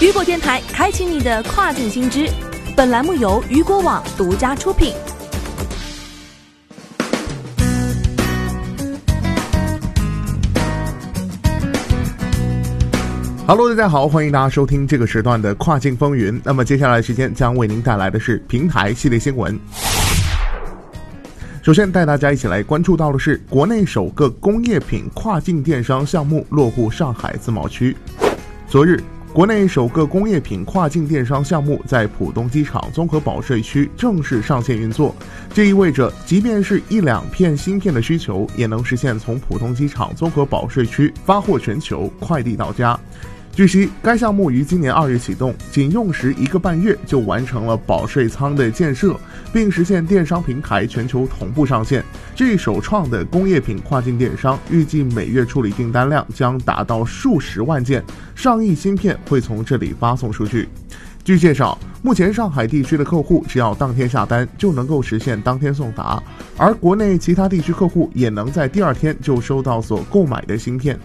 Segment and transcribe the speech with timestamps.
[0.00, 2.26] 雨果电台开启你的跨境新知，
[2.74, 4.94] 本栏目由雨果网独家出品。
[13.46, 16.40] Hello，大家好，欢迎大家收听这个时段的跨境风云。
[16.42, 19.60] 那么接下来时间将为您带来的是平台系列新闻。
[21.62, 27.94] 首先带大家一起来关注到的是国内首个工业品跨境电商项目落户上海自贸区。
[28.66, 28.98] 昨日，
[29.32, 35.14] 国内首个工业品跨境电商项目在浦东机场综合保税区正式上线运作。
[35.54, 42.98] 这意味着，即便是一两片芯片的需求，也能实现从浦东机场综合保税区发货全球，快递到家。
[43.52, 49.14] 据悉，该项目于今年二月启动，仅用时一个半月就完成了保税仓的建设，
[49.52, 52.02] 并实现电商平台全球同步上线。
[52.34, 58.02] 这一首创的工业品跨境电商，预计每月处理订单量将达到数十万件，
[58.36, 60.68] 上亿芯片会从这里发送出去。
[61.22, 66.22] 据介绍，目前上海地区的客户只要当天下单，就能够实现当天送达，
[66.56, 70.98] 而国内其他地区客户也能在第二天就收到所购买的芯片。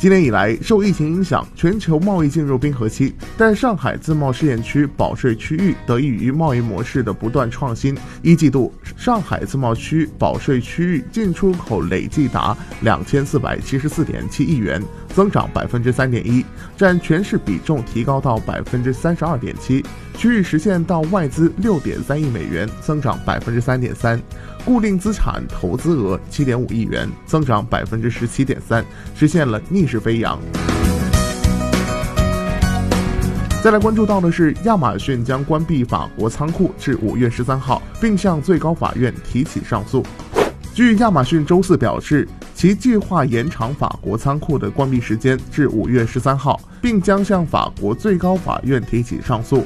[0.00, 3.14] 今年以来，受疫情影响，全球贸易进入冰河期。
[3.36, 16.42] 但上海自贸试验区保税区域得益于贸易模式的不断创新，一季度上海自贸区保税区域进出口累计达两千四百七十四点七亿元，增长百分之三点一，
[16.78, 19.84] 占全市比重提高到百分之三十二点七。
[20.20, 24.20] 区域实现到外资六点三亿美元，增长百分之三点三。
[24.66, 30.38] 固定资产投资额七点五亿元，增长百分之十七点三，实现了逆势飞扬。
[33.64, 40.04] 再来关注到的是，亚马逊将关闭法国仓库至五月十三号，并向最高法院提起上诉。
[40.74, 49.64] 据亚马逊周四表示，其计划延长法国仓库的关闭时间至五月十三号，并将向法国最高法院提起上诉。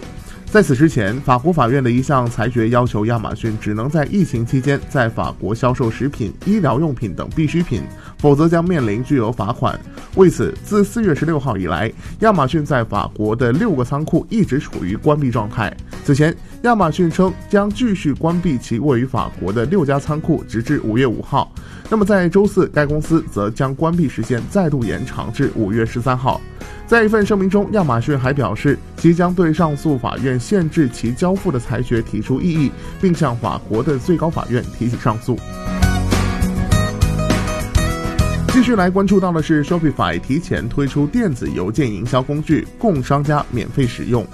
[0.54, 7.82] 在此之前，法国法院的一项裁决要求亚马逊只能在疫情期间在法国销售食品、医疗用品等必需品，
[8.18, 9.76] 否则将面临巨额罚款。
[10.14, 15.76] 为此，自四月十六号以来，亚马逊在法国的六个仓库一直处于关闭状态。
[16.04, 21.50] 此前，亚马逊称将继续关闭其位于法国的六家仓库，直至五月五号。
[21.88, 26.38] 那么，在周四，该公司则将关闭时间再度延长至五月十三号。
[26.86, 35.38] 在一份声明中，亚马逊还表示，即将对上诉法院限制其交付的裁决提出异议，并向法国的最高法院提起上诉。
[38.48, 44.26] 继续来关注到的是，Shopify 提前推出电子邮件营销工具，供商家免费使用。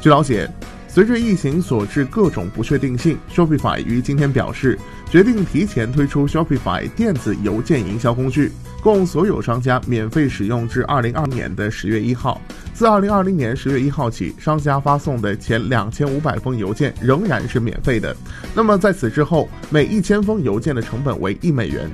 [0.00, 0.50] 据了解，
[0.94, 4.78] 随着疫情所致各种不确定性，Shopify 于今天表示，
[5.10, 8.52] 决定提前推出 Shopify 电子邮件营销工具。
[8.80, 12.40] 供所有商家免费使用至二零二年的十月一号。
[12.72, 18.16] 自二零二零年十月一号起，商家发送的前两千五百封邮件仍然是免费的。
[18.54, 21.90] 那么在此之后，每一千封邮件的成本为一美元。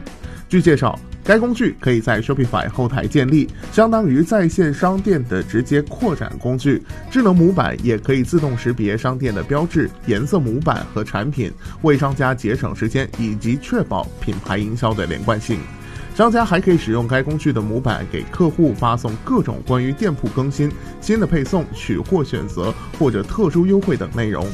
[0.46, 0.98] 据介绍，
[1.30, 6.82] 该工具可以在 Shopify 后台建立，相当于在线商店的直接扩展工具。
[7.08, 11.52] 智能模板也可以自动识别商店的标志、颜色模板和产品，
[11.82, 15.60] 为商家节省时间以及确保品牌营销的连贯性。
[16.16, 20.68] 商家还可以使用该工具的模板给客户发送各种关于店铺更新、
[21.00, 24.44] 新的配送、取货选择或者特殊优惠等内容。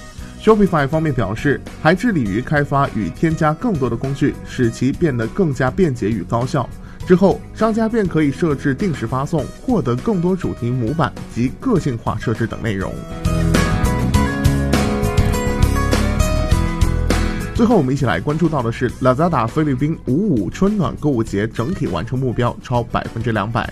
[0.46, 6.70] Shopify 方面表示，还致力于开发与添加更多的工具，使其变得更加便捷与高效。
[7.04, 12.94] 之后，商家便可以设置定时发送，获得更多主题模板及个性化设置等内容。
[17.56, 23.68] 最后，我们一起来关注到的是，Lazada 菲律宾五五春暖购物节整体完成目标超百分之两百。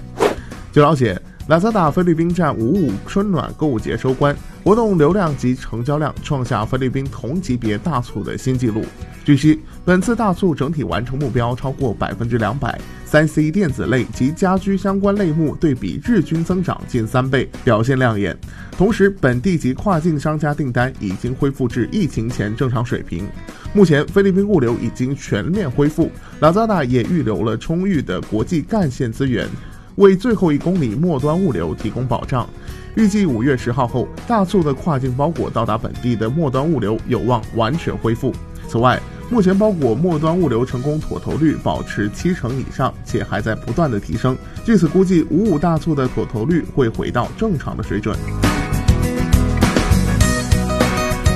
[0.72, 1.16] 据了解
[1.47, 8.82] 拉萨达菲律宾站五五春暖购物节收官，活动流量及成交量创下菲律宾同级别大促的新纪录。
[9.27, 12.81] 据悉，本次大促整体完成目标超过百分之两百。
[13.04, 18.34] 三 C 电子类及家居相关类目对比日均增长近三倍，表现亮眼。
[18.72, 23.28] 同时，本地及跨境商家订单已经恢复至疫情前正常水平。
[23.74, 26.10] 目前，菲律宾物流已经全面恢复
[26.41, 29.47] ，Lazada 也预留了充裕的国际干线资源，
[29.96, 32.48] 为最后一公里末端物流提供保障。
[32.96, 38.32] 预计五月十号后，大促的跨境包裹到达本地的末端物流有望完全恢复。
[38.68, 39.00] 此外，
[39.30, 44.36] 目前包裹末端物流成功妥投率保持七成以上，且还在不断的提升。
[44.64, 48.16] 据此估计，五五大促的妥投率会回到正常的水准。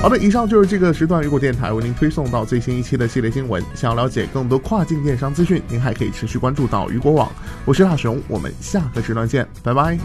[0.08, 3.62] 好的，以上就是这个时段雨果电台为您推送到最新一期的系列新闻。
[3.74, 7.30] 想要了解更多跨境电商资讯，您还可以持续关注到雨果网。
[7.66, 9.98] 我是大雄，我们下个时段见，拜拜。